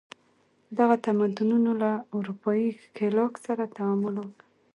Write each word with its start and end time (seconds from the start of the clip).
دغه 0.77 0.95
تمدنونو 1.05 1.71
له 1.81 1.91
اروپايي 2.17 2.67
ښکېلاک 2.83 3.33
سره 3.45 3.63
تعامل 3.75 4.15
وکړ. 4.19 4.41